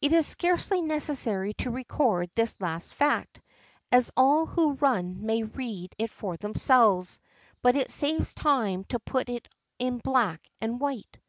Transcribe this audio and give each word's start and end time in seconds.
It 0.00 0.12
is 0.12 0.26
scarcely 0.26 0.82
necessary 0.82 1.54
to 1.58 1.70
record 1.70 2.28
this 2.34 2.56
last 2.58 2.92
fact, 2.92 3.40
as 3.92 4.10
all 4.16 4.44
who 4.46 4.72
run 4.72 5.24
may 5.24 5.44
read 5.44 5.94
it 5.96 6.10
for 6.10 6.36
themselves, 6.36 7.20
but 7.62 7.76
it 7.76 7.92
saves 7.92 8.34
time 8.34 8.82
to 8.86 8.98
put 8.98 9.28
it 9.28 9.46
in 9.78 9.98
black 9.98 10.44
and 10.60 10.80
white. 10.80 11.20